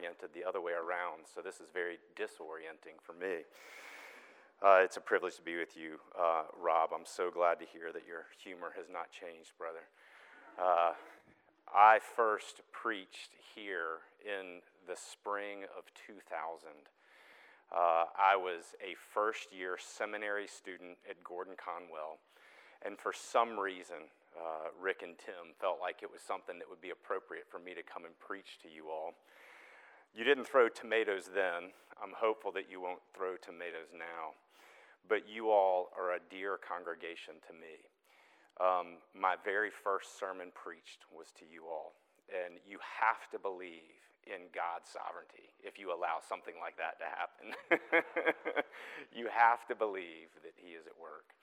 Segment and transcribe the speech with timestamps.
[0.00, 3.44] oriented the other way around, so this is very disorienting for me.
[4.62, 6.90] Uh, it's a privilege to be with you, uh, Rob.
[6.94, 9.84] I'm so glad to hear that your humor has not changed, brother.
[10.58, 10.92] Uh,
[11.68, 16.68] I first preached here in the spring of 2000.
[17.72, 22.18] Uh, I was a first year seminary student at Gordon Conwell,
[22.84, 26.80] and for some reason, uh, Rick and Tim felt like it was something that would
[26.80, 29.14] be appropriate for me to come and preach to you all.
[30.14, 31.70] You didn't throw tomatoes then.
[32.02, 34.34] I'm hopeful that you won't throw tomatoes now.
[35.08, 37.78] But you all are a dear congregation to me.
[38.60, 41.94] Um, my very first sermon preached was to you all.
[42.28, 47.08] And you have to believe in God's sovereignty if you allow something like that to
[47.08, 47.46] happen.
[49.16, 51.34] you have to believe that He is at work.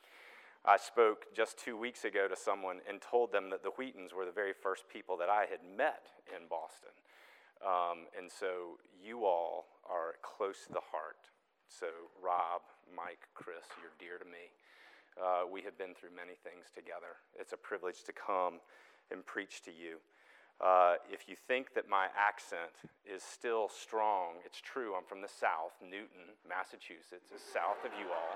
[0.63, 4.25] I spoke just two weeks ago to someone and told them that the Wheatons were
[4.25, 6.91] the very first people that I had met in Boston.
[7.65, 11.29] Um, and so you all are close to the heart.
[11.67, 11.87] So,
[12.23, 12.61] Rob,
[12.95, 14.53] Mike, Chris, you're dear to me.
[15.17, 17.19] Uh, we have been through many things together.
[17.35, 18.61] It's a privilege to come
[19.11, 19.97] and preach to you.
[20.61, 22.73] Uh, if you think that my accent
[23.05, 24.95] is still strong, it's true.
[24.95, 28.35] I'm from the South, Newton, Massachusetts, is south of you all.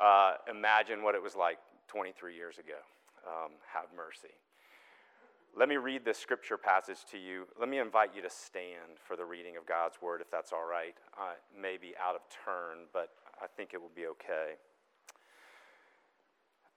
[0.00, 2.80] Uh, imagine what it was like 23 years ago.
[3.26, 4.32] Um, have mercy.
[5.56, 7.44] Let me read this scripture passage to you.
[7.58, 10.64] Let me invite you to stand for the reading of God's word, if that's all
[10.64, 10.94] right.
[11.18, 13.10] I may be out of turn, but
[13.42, 14.54] I think it will be okay.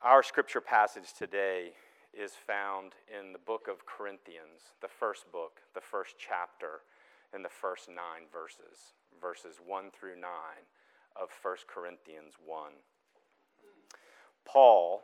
[0.02, 1.74] Our scripture passage today
[2.14, 6.82] is found in the book of Corinthians, the first book, the first chapter,
[7.34, 10.30] in the first nine verses, verses 1 through 9
[11.16, 12.72] of 1 Corinthians 1.
[14.46, 15.04] Paul,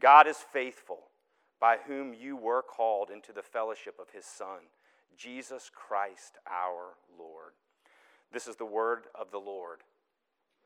[0.00, 1.08] God is faithful,
[1.60, 4.58] by whom you were called into the fellowship of his Son,
[5.16, 7.52] Jesus Christ our Lord.
[8.32, 9.78] This is the word of the Lord.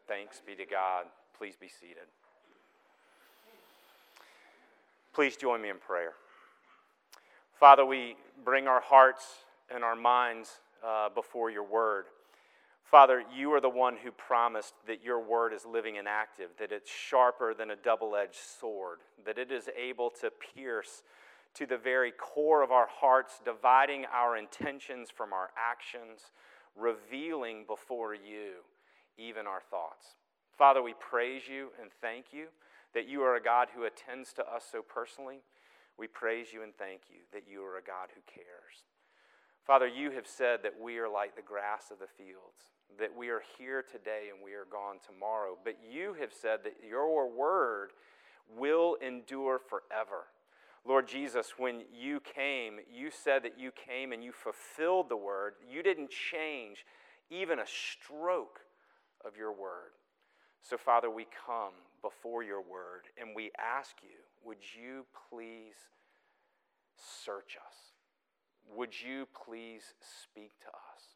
[0.06, 1.06] Thanks be to God.
[1.38, 2.09] Please be seated.
[5.15, 6.12] Please join me in prayer.
[7.59, 9.25] Father, we bring our hearts
[9.72, 10.50] and our minds
[10.84, 12.06] uh, before your word.
[12.92, 16.72] Father, you are the one who promised that your word is living and active, that
[16.72, 21.03] it's sharper than a double edged sword, that it is able to pierce
[21.54, 26.32] to the very core of our hearts, dividing our intentions from our actions,
[26.76, 28.60] revealing before you
[29.16, 30.16] even our thoughts.
[30.59, 32.48] Father, we praise you and thank you
[32.92, 35.41] that you are a God who attends to us so personally.
[35.97, 38.84] We praise you and thank you that you are a God who cares.
[39.66, 43.28] Father, you have said that we are like the grass of the fields that we
[43.30, 45.56] are here today and we are gone tomorrow.
[45.62, 47.91] But you have said that your word
[48.56, 50.26] will endure forever.
[50.84, 55.54] Lord Jesus, when you came, you said that you came and you fulfilled the word.
[55.70, 56.84] You didn't change
[57.30, 58.60] even a stroke
[59.24, 59.92] of your word.
[60.60, 65.74] So, Father, we come before your word and we ask you, would you please
[66.97, 67.76] search us?
[68.76, 71.12] Would you please speak to us?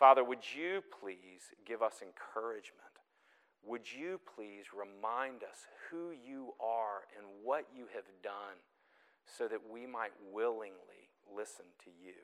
[0.00, 2.96] Father, would you please give us encouragement?
[3.60, 8.56] Would you please remind us who you are and what you have done
[9.28, 12.16] so that we might willingly listen to you?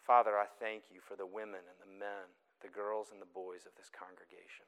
[0.00, 2.32] Father, I thank you for the women and the men,
[2.64, 4.64] the girls and the boys of this congregation.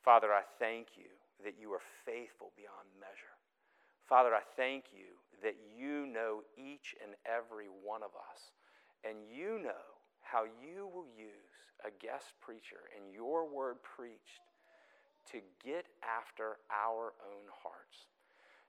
[0.00, 1.12] Father, I thank you
[1.44, 3.36] that you are faithful beyond measure.
[4.08, 8.56] Father, I thank you that you know each and every one of us,
[9.04, 9.95] and you know
[10.30, 14.42] how you will use a guest preacher and your word preached
[15.30, 18.06] to get after our own hearts.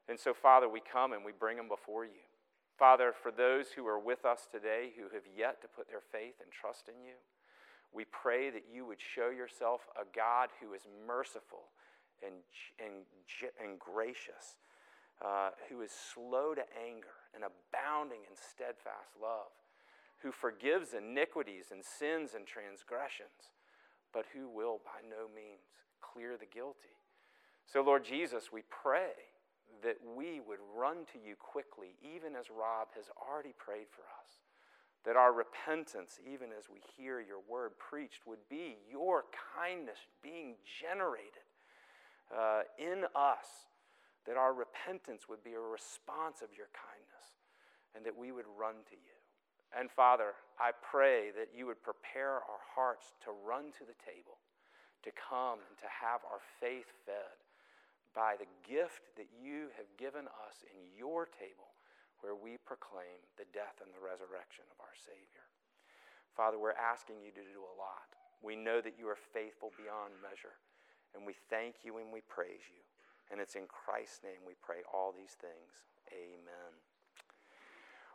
[0.09, 2.24] And so, Father, we come and we bring them before you.
[2.77, 6.36] Father, for those who are with us today who have yet to put their faith
[6.42, 7.18] and trust in you,
[7.94, 11.71] We pray that you would show yourself a God who is merciful
[12.24, 12.44] and,
[12.77, 13.07] and,
[13.62, 14.57] and gracious,
[15.24, 19.54] uh, who is slow to anger and abounding in steadfast love,
[20.23, 23.53] who forgives iniquities and sins and transgressions,
[24.13, 25.69] but who will by no means
[26.01, 26.97] clear the guilty.
[27.65, 29.13] So, Lord Jesus, we pray
[29.83, 34.41] that we would run to you quickly, even as Rob has already prayed for us.
[35.05, 39.25] That our repentance, even as we hear your word preached, would be your
[39.55, 41.45] kindness being generated
[42.33, 43.69] uh, in us.
[44.25, 47.27] That our repentance would be a response of your kindness,
[47.95, 49.16] and that we would run to you.
[49.75, 54.39] And Father, I pray that you would prepare our hearts to run to the table,
[55.03, 57.35] to come and to have our faith fed
[58.15, 61.75] by the gift that you have given us in your table,
[62.25, 65.45] where we proclaim the death and the resurrection of our Savior.
[66.33, 68.09] Father, we're asking you to do a lot.
[68.41, 70.57] We know that you are faithful beyond measure,
[71.13, 72.81] and we thank you and we praise you.
[73.29, 75.85] And it's in Christ's name we pray all these things.
[76.09, 76.71] Amen.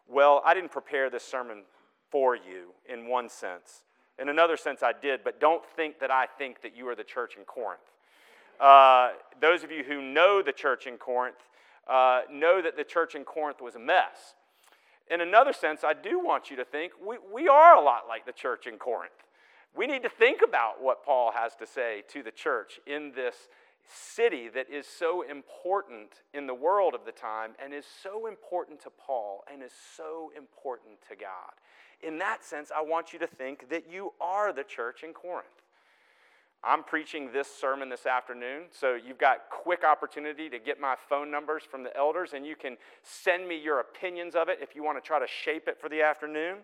[0.08, 1.62] Well, I didn't prepare this sermon
[2.10, 3.82] for you in one sense.
[4.19, 7.04] In another sense, I did, but don't think that I think that you are the
[7.04, 7.81] church in Corinth.
[8.60, 9.10] Uh,
[9.40, 11.37] those of you who know the church in Corinth
[11.88, 14.34] uh, know that the church in Corinth was a mess.
[15.10, 18.25] In another sense, I do want you to think we, we are a lot like
[18.26, 19.12] the church in Corinth.
[19.75, 23.48] We need to think about what Paul has to say to the church in this
[23.88, 28.81] city that is so important in the world of the time and is so important
[28.82, 31.52] to Paul and is so important to God.
[32.02, 35.46] In that sense, I want you to think that you are the church in Corinth.
[36.64, 41.29] I'm preaching this sermon this afternoon, so you've got quick opportunity to get my phone
[41.29, 44.84] numbers from the elders, and you can send me your opinions of it if you
[44.84, 46.58] want to try to shape it for the afternoon.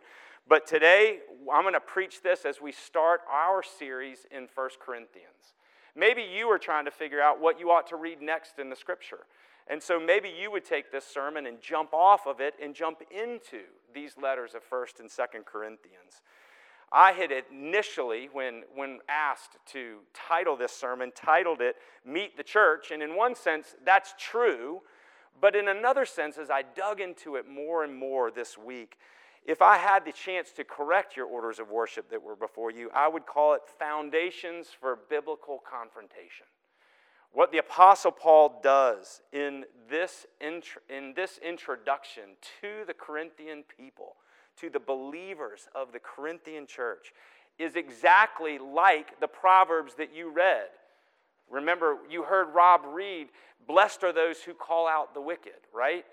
[0.49, 1.19] But today,
[1.53, 5.58] I'm going to preach this as we start our series in 1 Corinthians.
[5.99, 8.77] Maybe you are trying to figure out what you ought to read next in the
[8.77, 9.27] scripture.
[9.67, 13.03] And so maybe you would take this sermon and jump off of it and jump
[13.11, 16.23] into these letters of 1st and 2nd Corinthians.
[16.93, 21.75] I had initially, when, when asked to title this sermon, titled it
[22.07, 22.93] Meet the Church.
[22.93, 24.83] And in one sense, that's true.
[25.41, 28.99] But in another sense, as I dug into it more and more this week,
[29.45, 32.91] if I had the chance to correct your orders of worship that were before you,
[32.95, 36.47] I would call it Foundations for Biblical Confrontation.
[37.33, 42.23] What the Apostle Paul does in this, in this introduction
[42.61, 44.17] to the Corinthian people
[44.61, 47.13] to the believers of the Corinthian church
[47.59, 50.67] is exactly like the Proverbs that you read.
[51.51, 53.29] Remember, you heard Rob read,
[53.67, 56.05] Blessed are those who call out the wicked, right?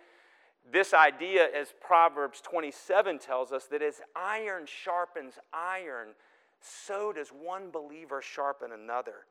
[0.72, 6.10] This idea, as Proverbs 27 tells us, that as iron sharpens iron,
[6.60, 9.26] so does one believer sharpen another.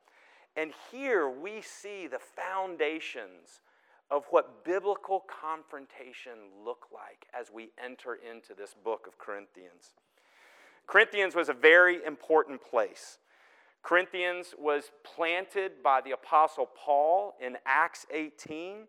[0.55, 3.59] And here we see the foundations
[4.09, 6.33] of what biblical confrontation
[6.63, 9.95] look like as we enter into this book of Corinthians.
[10.87, 13.17] Corinthians was a very important place.
[13.81, 18.87] Corinthians was planted by the Apostle Paul in Acts 18.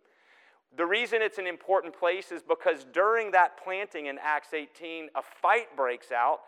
[0.76, 5.22] The reason it's an important place is because during that planting in Acts 18, a
[5.22, 6.40] fight breaks out,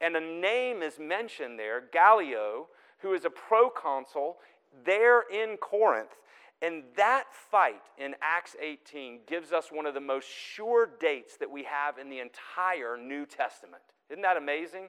[0.00, 2.68] and a name is mentioned there Gallio,
[2.98, 4.38] who is a proconsul
[4.84, 6.14] there in Corinth.
[6.60, 11.50] And that fight in Acts 18 gives us one of the most sure dates that
[11.50, 13.82] we have in the entire New Testament.
[14.08, 14.86] Isn't that amazing?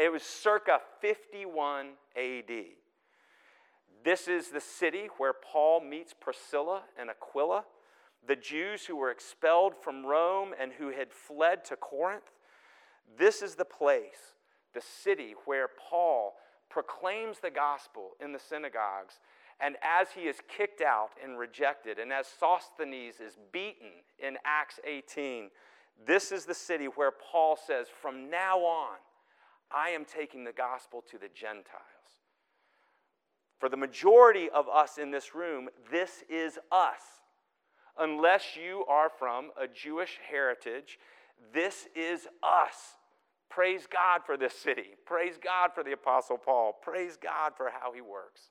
[0.00, 2.64] It was circa 51 AD.
[4.04, 7.64] This is the city where Paul meets Priscilla and Aquila,
[8.26, 12.30] the Jews who were expelled from Rome and who had fled to Corinth.
[13.18, 14.34] This is the place,
[14.74, 16.34] the city where Paul
[16.68, 19.20] proclaims the gospel in the synagogues
[19.60, 24.78] and as he is kicked out and rejected, and as Sosthenes is beaten in Acts
[24.86, 25.50] 18,
[26.06, 28.98] this is the city where Paul says, From now on,
[29.72, 31.97] I am taking the gospel to the Gentiles.
[33.58, 37.00] For the majority of us in this room, this is us.
[37.98, 40.98] Unless you are from a Jewish heritage,
[41.52, 42.96] this is us.
[43.50, 44.94] Praise God for this city.
[45.04, 46.76] Praise God for the Apostle Paul.
[46.80, 48.42] Praise God for how he works.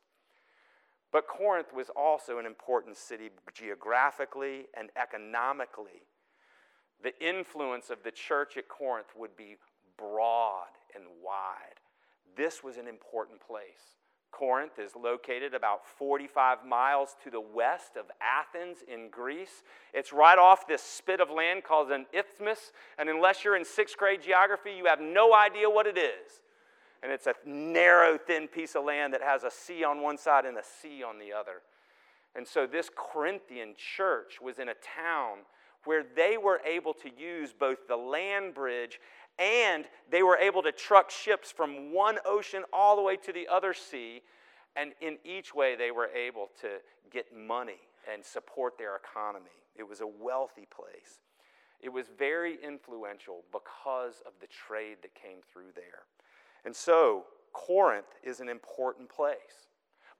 [1.11, 6.03] But Corinth was also an important city geographically and economically.
[7.01, 9.55] The influence of the church at Corinth would be
[9.97, 11.79] broad and wide.
[12.35, 13.95] This was an important place.
[14.31, 19.63] Corinth is located about 45 miles to the west of Athens in Greece.
[19.93, 23.97] It's right off this spit of land called an isthmus, and unless you're in sixth
[23.97, 26.41] grade geography, you have no idea what it is.
[27.01, 30.45] And it's a narrow, thin piece of land that has a sea on one side
[30.45, 31.61] and a sea on the other.
[32.35, 35.39] And so this Corinthian church was in a town
[35.85, 38.99] where they were able to use both the land bridge
[39.39, 43.47] and they were able to truck ships from one ocean all the way to the
[43.47, 44.21] other sea.
[44.75, 46.67] And in each way, they were able to
[47.11, 47.79] get money
[48.11, 49.45] and support their economy.
[49.75, 51.19] It was a wealthy place.
[51.81, 56.05] It was very influential because of the trade that came through there.
[56.65, 59.67] And so, Corinth is an important place.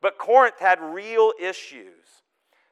[0.02, 2.24] But Corinth had real issues.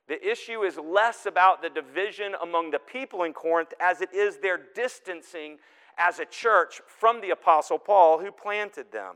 [0.08, 4.38] The issue is less about the division among the people in Corinth as it is
[4.38, 5.58] their distancing
[5.98, 9.16] as a church from the Apostle Paul who planted them.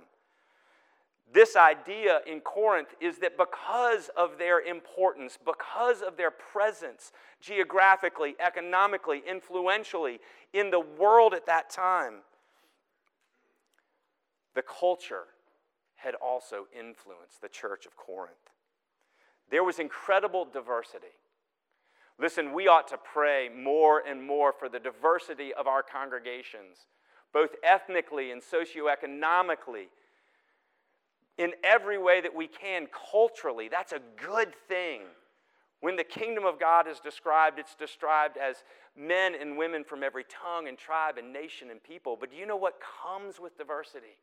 [1.31, 8.35] This idea in Corinth is that because of their importance, because of their presence geographically,
[8.39, 10.19] economically, influentially
[10.53, 12.15] in the world at that time,
[14.55, 15.25] the culture
[15.95, 18.35] had also influenced the church of Corinth.
[19.51, 21.13] There was incredible diversity.
[22.19, 26.87] Listen, we ought to pray more and more for the diversity of our congregations,
[27.33, 29.87] both ethnically and socioeconomically,
[31.37, 33.69] in every way that we can culturally.
[33.69, 35.01] That's a good thing.
[35.79, 38.57] When the kingdom of God is described, it's described as
[38.97, 42.17] men and women from every tongue and tribe and nation and people.
[42.19, 44.17] But do you know what comes with diversity?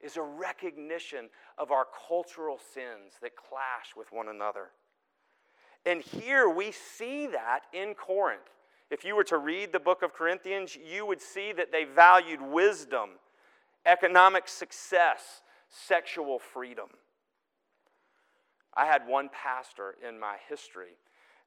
[0.00, 4.68] is a recognition of our cultural sins that clash with one another.
[5.86, 8.42] And here we see that in Corinth.
[8.90, 12.42] If you were to read the book of Corinthians, you would see that they valued
[12.42, 13.10] wisdom,
[13.86, 16.88] economic success, sexual freedom.
[18.74, 20.96] I had one pastor in my history,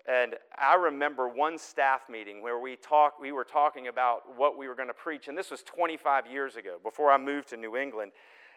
[0.07, 4.67] and I remember one staff meeting where we talked, we were talking about what we
[4.67, 7.75] were going to preach, and this was 25 years ago, before I moved to New
[7.75, 8.11] England.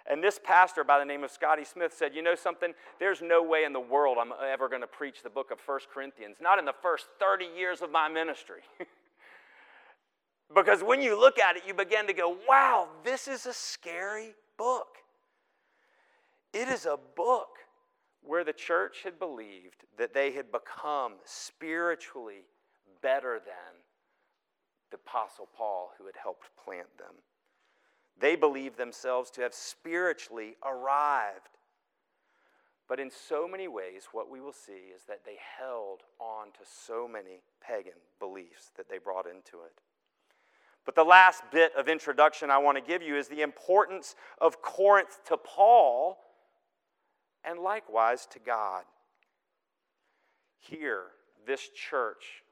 [0.08, 2.72] And this pastor by the name of Scotty Smith said, You know something?
[3.00, 5.88] There's no way in the world I'm ever going to preach the book of First
[5.92, 8.60] Corinthians, not in the first 30 years of my ministry.
[10.54, 14.34] because when you look at it, you begin to go, Wow, this is a scary
[14.56, 14.98] book.
[16.52, 17.48] It is a book
[18.22, 22.44] where the church had believed that they had become spiritually
[23.02, 23.82] better than
[24.90, 27.14] the Apostle Paul who had helped plant them.
[28.18, 31.50] They believe themselves to have spiritually arrived.
[32.88, 36.60] But in so many ways, what we will see is that they held on to
[36.64, 39.80] so many pagan beliefs that they brought into it.
[40.84, 44.62] But the last bit of introduction I want to give you is the importance of
[44.62, 46.18] Corinth to Paul
[47.44, 48.84] and likewise to God.
[50.58, 51.02] Here,
[51.44, 52.44] this church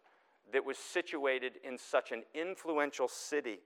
[0.52, 3.60] that was situated in such an influential city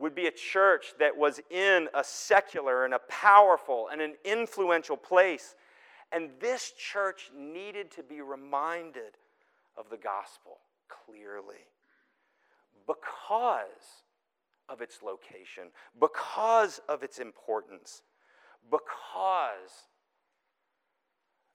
[0.00, 4.96] would be a church that was in a secular and a powerful and an influential
[4.96, 5.54] place.
[6.10, 9.18] And this church needed to be reminded
[9.76, 11.66] of the gospel clearly
[12.86, 14.04] because
[14.68, 15.64] of its location,
[16.00, 18.02] because of its importance,
[18.70, 19.88] because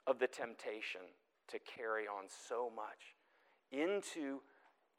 [0.05, 1.01] of the temptation
[1.47, 3.15] to carry on so much
[3.71, 4.39] into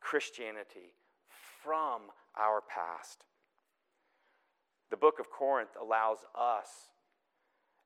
[0.01, 0.95] Christianity
[1.63, 2.03] from
[2.39, 3.25] our past.
[4.91, 6.91] The book of Corinth allows us,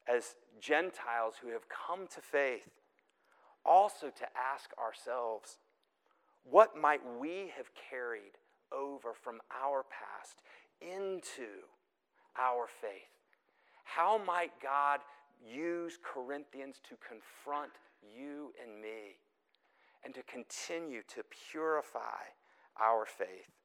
[0.07, 2.69] as Gentiles who have come to faith,
[3.65, 5.59] also to ask ourselves
[6.45, 8.39] what might we have carried
[8.73, 10.43] over from our past
[10.81, 11.65] into
[12.39, 13.11] our faith?
[13.85, 15.01] How might God
[15.45, 19.19] use Corinthians to confront you and me
[20.05, 22.31] and to continue to purify
[22.81, 23.60] our faith?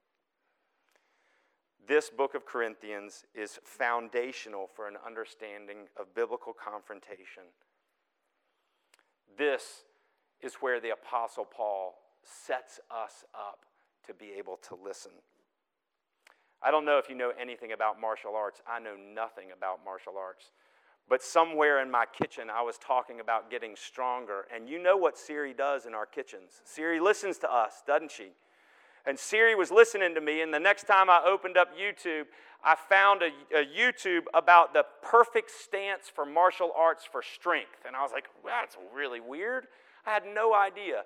[1.87, 7.43] This book of Corinthians is foundational for an understanding of biblical confrontation.
[9.37, 9.83] This
[10.41, 13.65] is where the Apostle Paul sets us up
[14.07, 15.11] to be able to listen.
[16.61, 18.61] I don't know if you know anything about martial arts.
[18.67, 20.51] I know nothing about martial arts.
[21.07, 24.47] But somewhere in my kitchen, I was talking about getting stronger.
[24.53, 26.61] And you know what Siri does in our kitchens.
[26.63, 28.31] Siri listens to us, doesn't she?
[29.05, 30.41] And Siri was listening to me.
[30.41, 32.25] And the next time I opened up YouTube,
[32.63, 37.85] I found a, a, YouTube about the perfect stance for martial arts for strength.
[37.85, 39.67] And I was like, well, that's really weird.
[40.05, 41.03] I had no idea.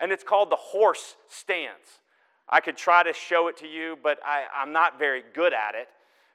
[0.00, 2.00] And it's called the horse stance.
[2.48, 5.74] I could try to show it to you, but I, am not very good at
[5.74, 5.88] it.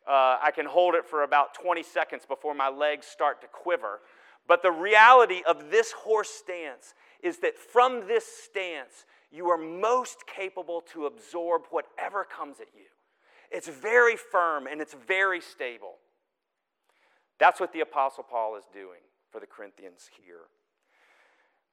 [0.06, 4.02] Uh, I can hold it for about 20 seconds before my legs start to quiver.
[4.48, 10.26] But the reality of this horse stance is that from this stance, you are most
[10.28, 12.86] capable to absorb whatever comes at you.
[13.52, 15.96] It's very firm and it's very stable.
[17.40, 20.48] That's what the Apostle Paul is doing for the Corinthians here.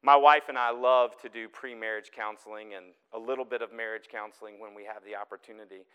[0.03, 3.73] My wife and I love to do pre marriage counseling and a little bit of
[3.73, 5.87] marriage counseling when we have the opportunity.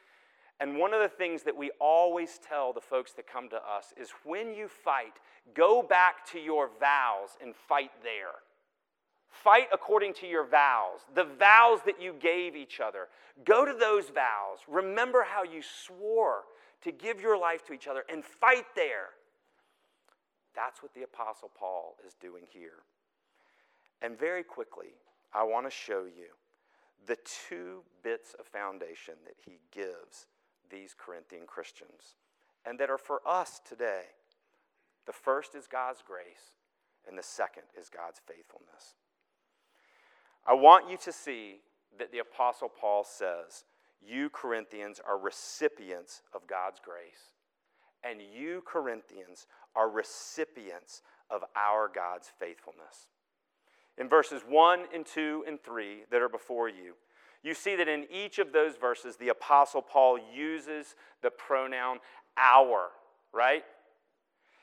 [0.59, 3.93] And one of the things that we always tell the folks that come to us
[3.99, 5.13] is when you fight,
[5.53, 8.41] go back to your vows and fight there.
[9.29, 13.07] Fight according to your vows, the vows that you gave each other.
[13.45, 14.59] Go to those vows.
[14.67, 16.43] Remember how you swore
[16.81, 19.09] to give your life to each other and fight there.
[20.55, 22.83] That's what the Apostle Paul is doing here.
[24.01, 24.95] And very quickly,
[25.33, 26.33] I want to show you
[27.05, 27.17] the
[27.47, 30.27] two bits of foundation that he gives
[30.69, 32.15] these Corinthian Christians
[32.65, 34.03] and that are for us today.
[35.05, 36.57] The first is God's grace,
[37.07, 38.95] and the second is God's faithfulness.
[40.49, 41.59] I want you to see
[41.99, 43.65] that the Apostle Paul says,
[44.01, 47.35] You Corinthians are recipients of God's grace,
[48.03, 53.09] and you Corinthians are recipients of our God's faithfulness.
[53.99, 56.95] In verses 1 and 2 and 3 that are before you,
[57.43, 61.99] you see that in each of those verses, the Apostle Paul uses the pronoun
[62.37, 62.87] our,
[63.31, 63.63] right?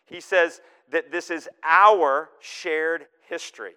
[0.05, 3.75] He says that this is our shared history.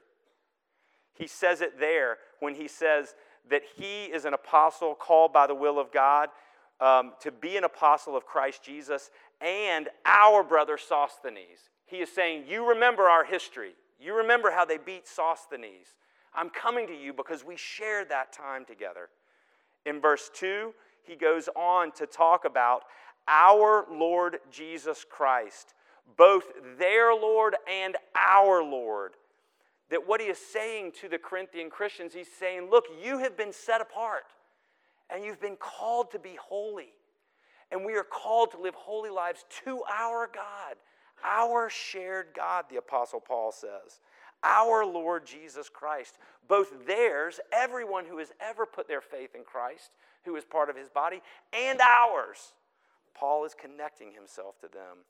[1.19, 3.13] He says it there when he says
[3.49, 6.29] that he is an apostle called by the will of God
[6.79, 9.11] um, to be an apostle of Christ Jesus
[9.41, 11.69] and our brother Sosthenes.
[11.85, 13.73] He is saying, You remember our history.
[13.99, 15.95] You remember how they beat Sosthenes.
[16.33, 19.09] I'm coming to you because we shared that time together.
[19.85, 20.73] In verse 2,
[21.03, 22.83] he goes on to talk about
[23.27, 25.73] our Lord Jesus Christ,
[26.15, 26.43] both
[26.77, 29.13] their Lord and our Lord.
[29.89, 33.53] That what he is saying to the Corinthian Christians, he's saying, Look, you have been
[33.53, 34.25] set apart
[35.09, 36.93] and you've been called to be holy.
[37.71, 40.75] And we are called to live holy lives to our God,
[41.23, 43.99] our shared God, the Apostle Paul says
[44.43, 46.17] our Lord Jesus Christ.
[46.47, 49.91] Both theirs, everyone who has ever put their faith in Christ,
[50.25, 51.21] who is part of his body,
[51.53, 52.53] and ours.
[53.13, 55.03] Paul is connecting himself to them.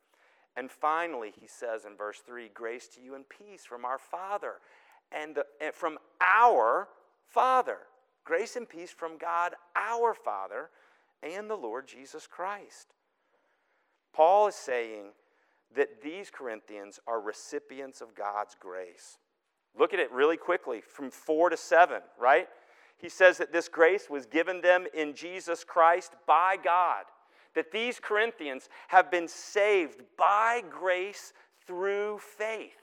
[0.55, 4.55] And finally, he says in verse 3 grace to you and peace from our Father
[5.11, 6.87] and, the, and from our
[7.27, 7.77] Father.
[8.25, 10.69] Grace and peace from God, our Father,
[11.23, 12.93] and the Lord Jesus Christ.
[14.13, 15.11] Paul is saying
[15.75, 19.17] that these Corinthians are recipients of God's grace.
[19.77, 22.47] Look at it really quickly from 4 to 7, right?
[22.97, 27.05] He says that this grace was given them in Jesus Christ by God,
[27.59, 31.33] that these Corinthians have been saved by grace
[31.67, 32.77] through faith.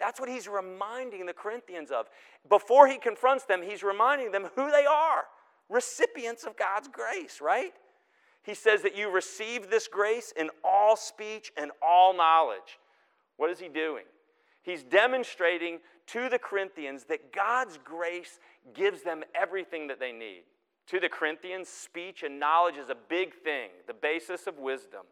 [0.00, 2.06] That's what he's reminding the Corinthians of.
[2.48, 5.24] Before he confronts them, he's reminding them who they are
[5.68, 7.74] recipients of God's grace, right?
[8.42, 12.78] He says that you receive this grace in all speech and all knowledge.
[13.36, 14.04] What is he doing?
[14.62, 18.40] He's demonstrating to the Corinthians that God's grace
[18.72, 20.44] gives them everything that they need.
[20.88, 25.02] To the Corinthians, speech and knowledge is a big thing, the basis of wisdom.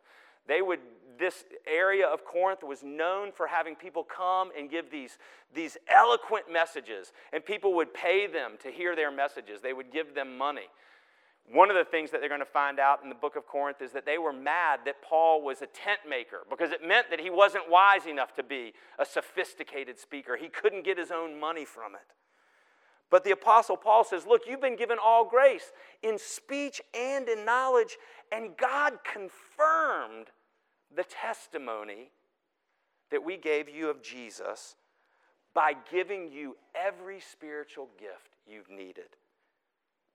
[0.47, 0.81] They would,
[1.19, 5.19] this area of Corinth was known for having people come and give these,
[5.55, 9.61] these eloquent messages, and people would pay them to hear their messages.
[9.61, 10.69] They would give them money.
[11.53, 13.83] One of the things that they're going to find out in the book of Corinth
[13.83, 17.19] is that they were mad that Paul was a tent maker because it meant that
[17.21, 20.37] he wasn't wise enough to be a sophisticated speaker.
[20.37, 22.15] He couldn't get his own money from it.
[23.11, 27.45] But the Apostle Paul says, Look, you've been given all grace in speech and in
[27.45, 27.99] knowledge,
[28.31, 30.29] and God confirmed
[30.95, 32.11] the testimony
[33.11, 34.77] that we gave you of Jesus
[35.53, 39.17] by giving you every spiritual gift you've needed.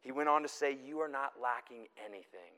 [0.02, 2.54] He went on to say, You are not lacking anything.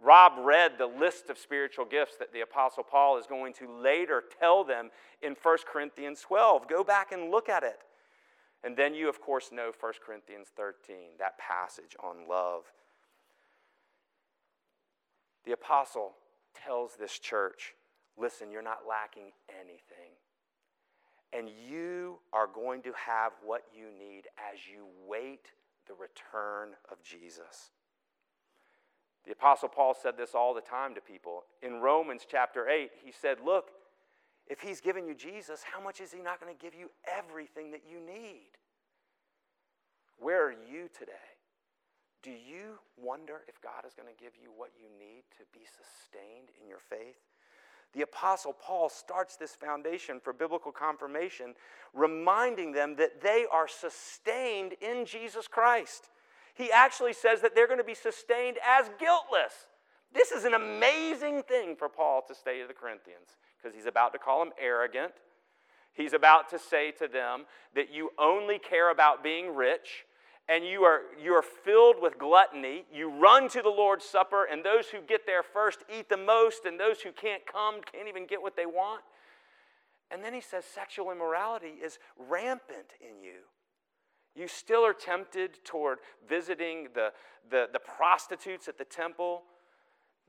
[0.00, 4.22] Rob read the list of spiritual gifts that the Apostle Paul is going to later
[4.40, 4.90] tell them
[5.22, 6.68] in 1 Corinthians 12.
[6.68, 7.80] Go back and look at it.
[8.64, 12.62] And then you, of course, know 1 Corinthians 13, that passage on love.
[15.44, 16.14] The apostle
[16.54, 17.74] tells this church
[18.16, 20.14] listen, you're not lacking anything.
[21.32, 25.50] And you are going to have what you need as you wait
[25.86, 27.70] the return of Jesus.
[29.26, 31.44] The Apostle Paul said this all the time to people.
[31.62, 33.70] In Romans chapter 8, he said, Look,
[34.48, 37.70] if he's given you Jesus, how much is he not going to give you everything
[37.70, 38.50] that you need?
[40.18, 41.12] Where are you today?
[42.22, 45.64] Do you wonder if God is going to give you what you need to be
[45.66, 47.16] sustained in your faith?
[47.94, 51.54] the Apostle Paul starts this foundation for biblical confirmation,
[51.94, 56.10] reminding them that they are sustained in Jesus Christ.
[56.54, 59.68] He actually says that they're going to be sustained as guiltless.
[60.12, 64.12] This is an amazing thing for Paul to say to the Corinthians because he's about
[64.12, 65.12] to call them arrogant.
[65.94, 70.04] He's about to say to them that you only care about being rich
[70.48, 72.84] and you are, you are filled with gluttony.
[72.92, 76.66] You run to the Lord's Supper, and those who get there first eat the most,
[76.66, 79.00] and those who can't come can't even get what they want.
[80.10, 83.40] And then he says sexual immorality is rampant in you.
[84.36, 85.98] You still are tempted toward
[86.28, 87.12] visiting the,
[87.50, 89.44] the, the prostitutes at the temple.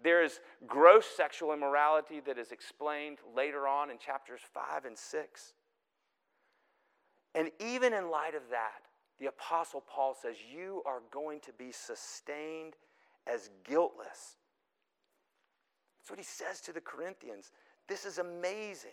[0.04, 5.54] There is gross sexual immorality that is explained later on in chapters 5 and 6.
[7.34, 8.82] And even in light of that,
[9.20, 12.76] the Apostle Paul says, You are going to be sustained
[13.28, 14.38] as guiltless.
[16.00, 17.52] That's what he says to the Corinthians.
[17.88, 18.92] This is amazing.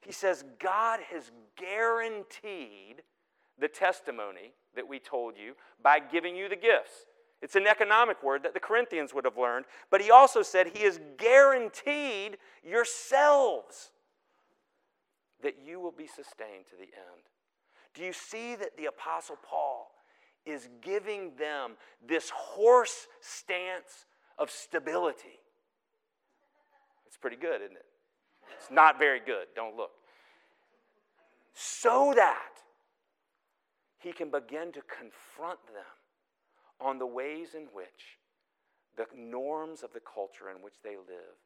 [0.00, 3.02] He says, God has guaranteed
[3.58, 7.06] the testimony that we told you by giving you the gifts.
[7.42, 10.84] It's an economic word that the Corinthians would have learned, but he also said he
[10.84, 13.90] has guaranteed yourselves
[15.42, 17.22] that you will be sustained to the end.
[17.94, 19.90] Do you see that the Apostle Paul
[20.44, 21.72] is giving them
[22.06, 24.06] this horse stance
[24.38, 25.40] of stability?
[27.06, 27.86] It's pretty good, isn't it?
[28.58, 29.46] It's not very good.
[29.54, 29.90] Don't look.
[31.54, 32.52] So that
[33.98, 35.84] he can begin to confront them
[36.80, 38.18] on the ways in which
[38.96, 41.36] the norms of the culture in which they live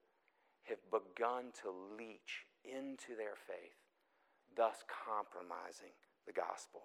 [0.64, 3.78] have begun to leach into their faith,
[4.56, 5.92] thus compromising
[6.26, 6.82] the gospel.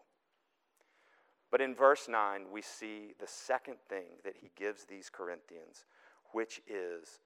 [1.52, 5.86] But in verse 9, we see the second thing that he gives these Corinthians,
[6.32, 7.20] which is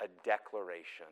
[0.00, 1.06] a declaration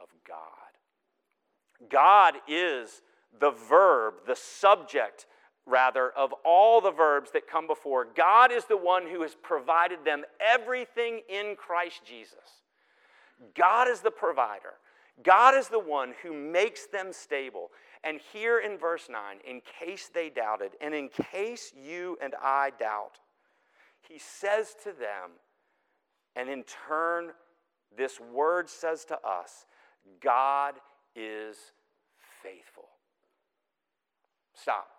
[0.00, 1.88] of God.
[1.90, 3.02] God is
[3.38, 5.26] the verb, the subject,
[5.66, 8.06] rather, of all the verbs that come before.
[8.16, 12.62] God is the one who has provided them everything in Christ Jesus.
[13.54, 14.74] God is the provider.
[15.22, 17.70] God is the one who makes them stable.
[18.04, 22.70] And here in verse 9, in case they doubted, and in case you and I
[22.78, 23.18] doubt,
[24.08, 25.32] he says to them,
[26.36, 27.30] and in turn,
[27.96, 29.66] this word says to us,
[30.20, 30.74] God
[31.16, 31.56] is
[32.42, 32.88] faithful.
[34.54, 34.95] Stop.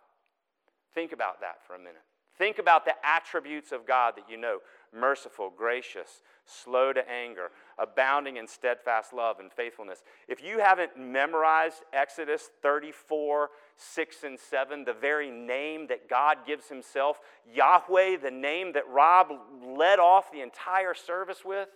[0.97, 2.01] Think about that for a minute.
[2.39, 8.37] Think about the attributes of God that you know merciful, gracious, slow to anger, abounding
[8.37, 10.01] in steadfast love and faithfulness.
[10.27, 16.67] If you haven't memorized Exodus 34, 6, and 7, the very name that God gives
[16.67, 17.19] Himself,
[17.53, 19.27] Yahweh, the name that Rob
[19.63, 21.69] led off the entire service with,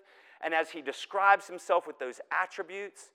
[0.44, 3.12] and as he describes Himself with those attributes,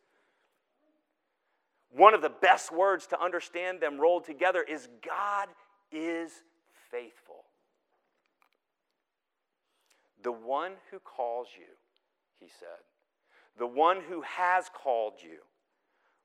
[1.90, 5.48] one of the best words to understand them rolled together is God
[5.92, 6.30] is
[6.90, 7.44] faithful.
[10.22, 11.66] The one who calls you,
[12.40, 12.82] he said,
[13.58, 15.38] the one who has called you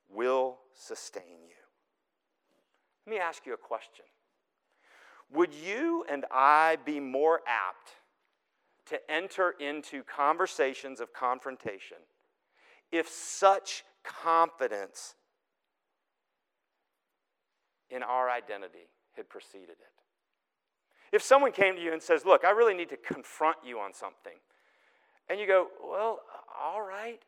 [0.10, 1.56] will sustain you.
[3.06, 4.06] Let me ask you a question.
[5.34, 7.92] Would you and I be more apt
[8.88, 11.98] to enter into conversations of confrontation
[12.92, 15.16] if such confidence
[17.90, 18.90] in our identity
[19.22, 21.16] had preceded it?
[21.16, 23.94] If someone came to you and says, Look, I really need to confront you on
[23.94, 24.38] something,
[25.30, 26.20] and you go, Well,
[26.60, 27.20] all right.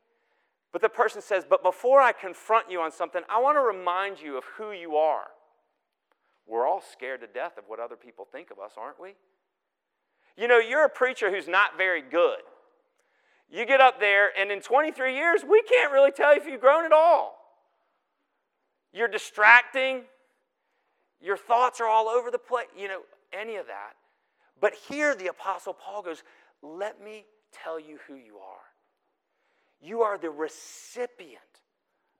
[0.71, 4.21] But the person says, But before I confront you on something, I want to remind
[4.21, 5.27] you of who you are.
[6.47, 9.13] We're all scared to death of what other people think of us, aren't we?
[10.35, 12.39] You know, you're a preacher who's not very good.
[13.49, 16.85] You get up there, and in 23 years, we can't really tell if you've grown
[16.85, 17.37] at all.
[18.91, 20.03] You're distracting.
[21.23, 22.67] Your thoughts are all over the place.
[22.77, 23.93] You know, any of that.
[24.59, 26.21] But here the Apostle Paul goes,
[26.61, 27.25] Let me
[27.63, 28.59] tell you who you are.
[29.81, 31.39] You are the recipient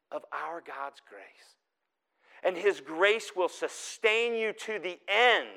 [0.10, 1.58] of our God's grace.
[2.44, 5.48] And His grace will sustain you to the end.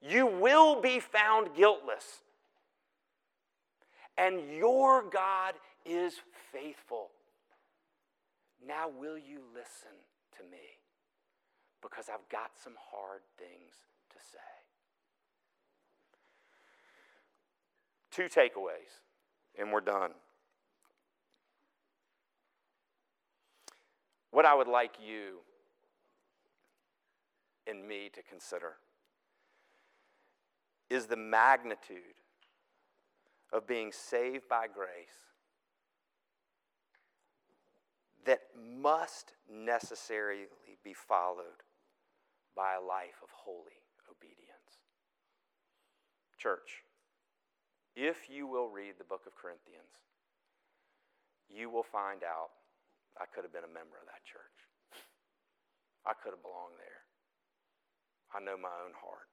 [0.00, 2.22] You will be found guiltless.
[4.18, 5.54] And your God
[5.86, 6.14] is
[6.52, 7.10] faithful.
[8.66, 9.92] Now, will you listen
[10.36, 10.81] to me?
[11.82, 13.74] Because I've got some hard things
[14.10, 14.38] to say.
[18.10, 19.00] Two takeaways,
[19.58, 20.12] and we're done.
[24.30, 25.38] What I would like you
[27.66, 28.76] and me to consider
[30.88, 32.20] is the magnitude
[33.52, 35.32] of being saved by grace
[38.24, 38.40] that
[38.80, 40.46] must necessarily
[40.84, 41.62] be followed
[42.56, 44.82] by a life of holy obedience.
[46.38, 46.84] Church,
[47.94, 50.00] if you will read the book of Corinthians,
[51.48, 52.50] you will find out
[53.20, 54.58] I could have been a member of that church.
[56.06, 57.04] I could have belonged there.
[58.34, 59.28] I know my own heart.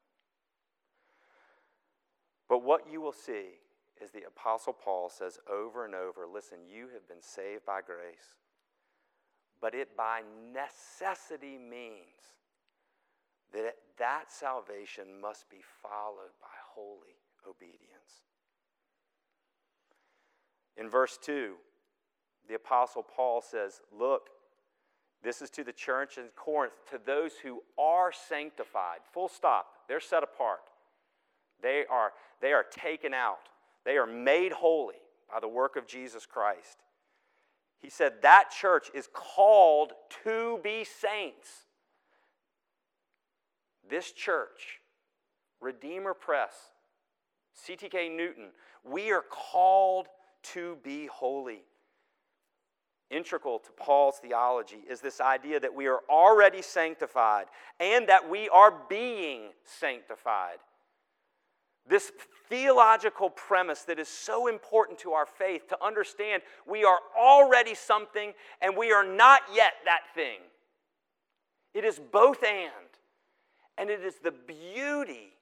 [2.49, 3.61] But what you will see
[4.01, 8.35] is the Apostle Paul says over and over listen, you have been saved by grace,
[9.61, 10.21] but it by
[10.53, 12.35] necessity means
[13.53, 18.23] that that salvation must be followed by holy obedience.
[20.77, 21.55] In verse 2,
[22.47, 24.29] the Apostle Paul says, Look,
[25.21, 28.99] this is to the church in Corinth, to those who are sanctified.
[29.11, 29.67] Full stop.
[29.87, 30.61] They're set apart.
[31.61, 33.49] They are, they are taken out.
[33.83, 34.95] They are made holy
[35.31, 36.77] by the work of Jesus Christ.
[37.81, 41.65] He said that church is called to be saints.
[43.89, 44.79] This church,
[45.59, 46.51] Redeemer Pres,
[47.67, 48.49] CTK Newton,
[48.83, 50.07] we are called
[50.53, 51.63] to be holy.
[53.09, 57.47] Integral to Paul's theology is this idea that we are already sanctified
[57.79, 60.59] and that we are being sanctified.
[61.87, 62.11] This
[62.49, 68.33] theological premise that is so important to our faith to understand we are already something
[68.61, 70.37] and we are not yet that thing.
[71.73, 72.88] It is both and.
[73.79, 75.33] And it is the beauty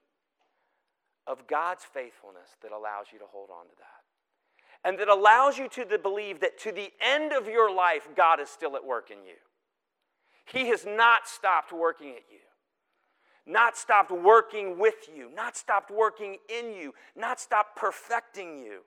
[1.26, 4.88] of God's faithfulness that allows you to hold on to that.
[4.88, 8.48] And that allows you to believe that to the end of your life, God is
[8.48, 9.34] still at work in you.
[10.46, 12.38] He has not stopped working at you,
[13.44, 18.82] not stopped working with you, not stopped working in you, not stopped perfecting you.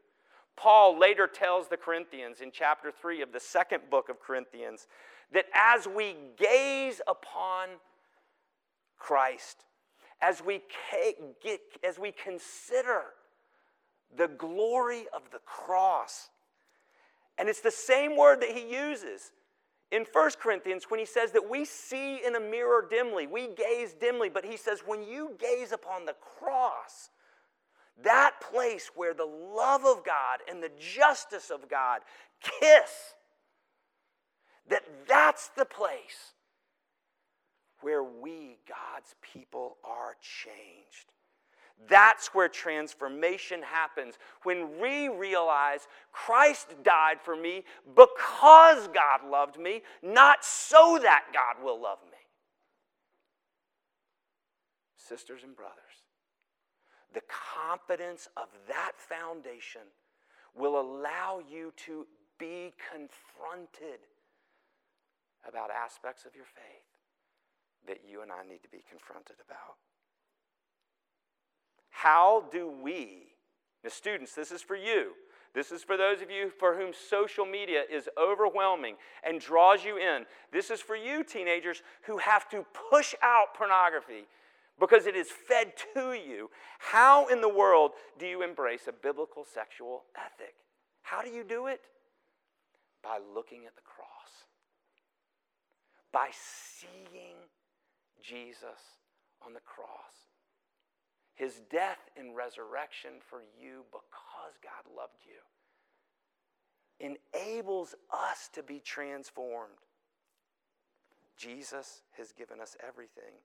[0.55, 4.87] Paul later tells the Corinthians in chapter 3 of the second book of Corinthians
[5.33, 7.69] that as we gaze upon
[9.01, 9.65] Christ,
[10.21, 10.61] as we,
[11.43, 13.03] get, as we consider
[14.15, 16.29] the glory of the cross.
[17.37, 19.31] And it's the same word that he uses
[19.91, 23.93] in 1 Corinthians when he says that we see in a mirror dimly, we gaze
[23.93, 27.09] dimly, but he says, when you gaze upon the cross,
[28.03, 32.01] that place where the love of God and the justice of God
[32.41, 33.15] kiss,
[34.69, 36.33] that that's the place
[37.81, 41.13] where we, God's people, are changed.
[41.89, 47.63] That's where transformation happens when we realize Christ died for me
[47.95, 52.17] because God loved me, not so that God will love me.
[54.95, 55.75] Sisters and brothers,
[57.13, 57.21] the
[57.57, 59.81] confidence of that foundation
[60.55, 62.05] will allow you to
[62.37, 63.99] be confronted
[65.47, 66.80] about aspects of your faith
[67.87, 69.75] that you and I need to be confronted about.
[71.89, 73.33] How do we,
[73.83, 75.11] the students, this is for you.
[75.53, 79.97] This is for those of you for whom social media is overwhelming and draws you
[79.97, 80.25] in.
[80.51, 84.25] This is for you, teenagers, who have to push out pornography
[84.79, 86.49] because it is fed to you.
[86.79, 90.55] How in the world do you embrace a biblical sexual ethic?
[91.01, 91.81] How do you do it?
[93.03, 94.45] By looking at the cross,
[96.13, 97.35] by seeing
[98.21, 99.01] Jesus
[99.45, 100.29] on the cross.
[101.33, 105.41] His death and resurrection for you because God loved you
[107.01, 109.81] enables us to be transformed.
[111.35, 113.41] Jesus has given us everything.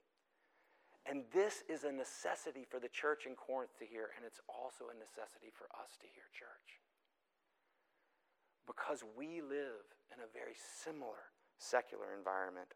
[1.08, 4.90] And this is a necessity for the church in Corinth to hear, and it's also
[4.90, 6.82] a necessity for us to hear, church.
[8.66, 12.74] Because we live in a very similar secular environment.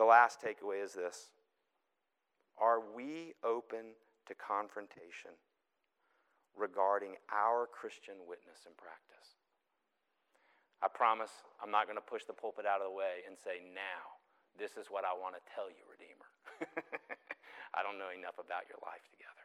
[0.00, 1.28] The last takeaway is this
[2.56, 3.92] Are we open
[4.24, 5.36] to confrontation
[6.56, 9.36] regarding our Christian witness and practice?
[10.80, 13.60] I promise I'm not going to push the pulpit out of the way and say,
[13.76, 14.24] now,
[14.56, 16.32] this is what I want to tell you, Redeemer.
[17.76, 19.44] I don't know enough about your life together.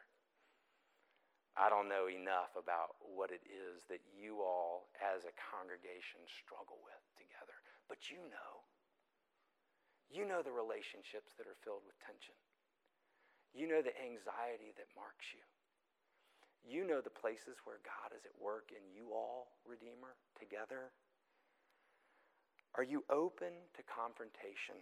[1.52, 6.80] I don't know enough about what it is that you all as a congregation struggle
[6.80, 7.60] with together.
[7.92, 8.64] But you know.
[10.16, 12.32] You know the relationships that are filled with tension.
[13.52, 15.44] You know the anxiety that marks you.
[16.64, 20.88] You know the places where God is at work in you all, Redeemer, together.
[22.80, 24.80] Are you open to confrontation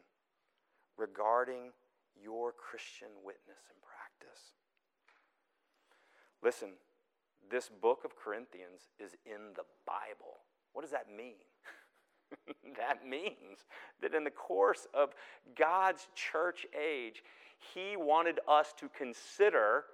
[0.95, 1.75] regarding
[2.15, 4.55] your Christian witness and practice?
[6.47, 6.79] Listen,
[7.51, 10.47] this book of Corinthians is in the Bible.
[10.79, 11.43] What does that mean?
[12.77, 13.65] that means
[14.03, 15.11] that in the course of
[15.57, 17.23] God's church age,
[17.75, 19.85] He wanted us to consider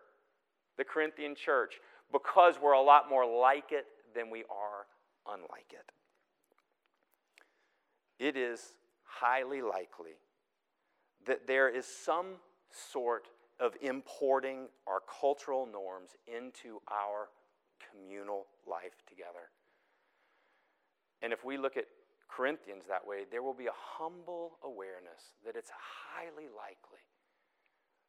[0.77, 1.81] the Corinthian church
[2.13, 4.87] because we're a lot more like it than we are
[5.27, 5.93] unlike it.
[8.19, 8.75] It is
[9.05, 10.19] highly likely
[11.27, 12.37] that there is some
[12.71, 17.29] sort of importing our cultural norms into our
[17.91, 19.51] communal life together.
[21.23, 21.85] And if we look at
[22.31, 27.03] Corinthians that way, there will be a humble awareness that it's highly likely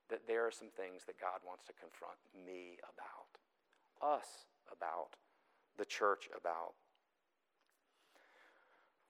[0.09, 3.39] that there are some things that God wants to confront me about,
[4.05, 5.15] us about,
[5.77, 6.73] the church about.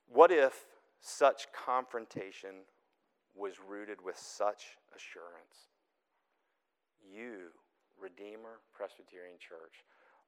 [0.08, 0.54] What if
[1.02, 2.68] such confrontation
[3.36, 5.72] was rooted with such assurance?
[7.02, 7.50] You,
[8.00, 9.84] Redeemer Presbyterian Church,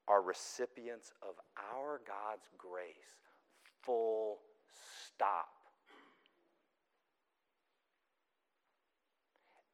[0.07, 1.35] are recipients of
[1.73, 3.21] our God's grace,
[3.83, 4.39] full
[5.07, 5.49] stop.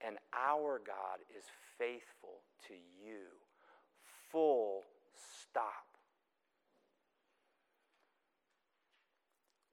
[0.01, 1.45] And our God is
[1.77, 3.27] faithful to you,
[4.31, 4.83] full
[5.13, 5.85] stop.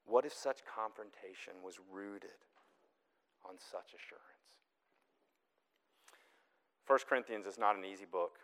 [0.05, 2.39] What if such confrontation was rooted
[3.47, 4.37] on such assurance?
[6.87, 8.39] 1 Corinthians is not an easy book.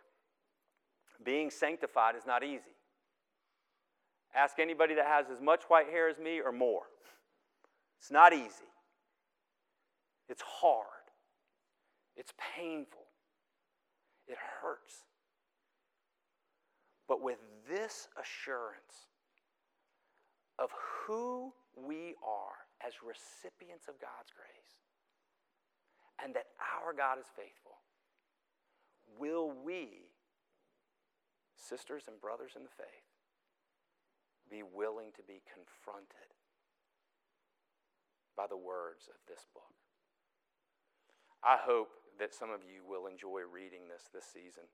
[1.24, 2.73] Being sanctified is not easy.
[4.34, 6.82] Ask anybody that has as much white hair as me or more.
[8.00, 8.70] It's not easy.
[10.28, 10.86] It's hard.
[12.16, 13.06] It's painful.
[14.26, 15.04] It hurts.
[17.08, 19.08] But with this assurance
[20.58, 20.70] of
[21.06, 24.82] who we are as recipients of God's grace
[26.22, 26.46] and that
[26.82, 27.78] our God is faithful,
[29.18, 29.88] will we,
[31.56, 33.13] sisters and brothers in the faith,
[34.50, 36.32] be willing to be confronted
[38.36, 39.70] by the words of this book.
[41.42, 44.64] I hope that some of you will enjoy reading this this season.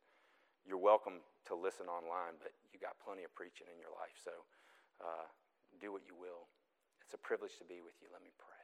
[0.65, 4.45] You're welcome to listen online, but you got plenty of preaching in your life, so
[5.01, 5.27] uh,
[5.81, 6.49] do what you will.
[7.03, 8.09] It's a privilege to be with you.
[8.13, 8.61] Let me pray.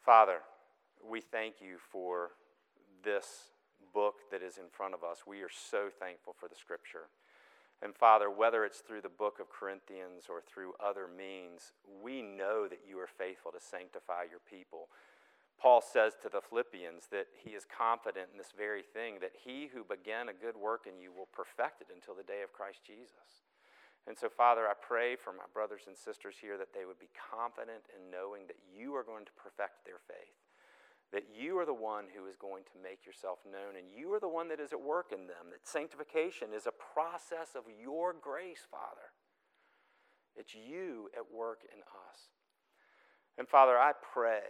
[0.00, 0.40] Father,
[1.04, 2.30] we thank you for
[3.04, 3.52] this
[3.92, 5.24] book that is in front of us.
[5.26, 7.10] We are so thankful for the scripture.
[7.82, 12.68] And Father, whether it's through the book of Corinthians or through other means, we know
[12.68, 14.88] that you are faithful to sanctify your people.
[15.56, 19.68] Paul says to the Philippians that he is confident in this very thing, that he
[19.72, 22.84] who began a good work in you will perfect it until the day of Christ
[22.84, 23.48] Jesus.
[24.08, 27.12] And so, Father, I pray for my brothers and sisters here that they would be
[27.12, 30.49] confident in knowing that you are going to perfect their faith
[31.12, 34.20] that you are the one who is going to make yourself known, and you are
[34.20, 35.50] the one that is at work in them.
[35.50, 39.10] That sanctification is a process of your grace, Father.
[40.36, 42.30] It's you at work in us.
[43.36, 44.42] And Father, I pray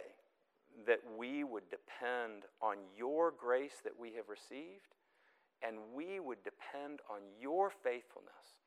[0.85, 4.93] that we would depend on your grace that we have received,
[5.65, 8.61] and we would depend on your faithfulness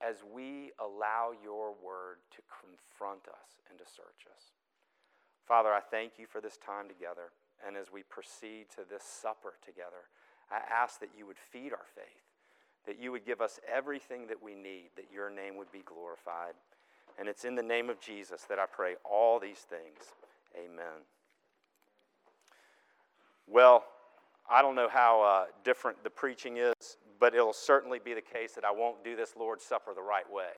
[0.00, 4.57] as we allow your word to confront us and to search us.
[5.48, 7.32] Father, I thank you for this time together.
[7.66, 10.06] And as we proceed to this supper together,
[10.50, 12.04] I ask that you would feed our faith,
[12.86, 16.52] that you would give us everything that we need, that your name would be glorified.
[17.18, 20.12] And it's in the name of Jesus that I pray all these things.
[20.54, 21.02] Amen.
[23.46, 23.84] Well,
[24.48, 26.74] I don't know how uh, different the preaching is,
[27.18, 30.30] but it'll certainly be the case that I won't do this Lord's Supper the right
[30.30, 30.52] way.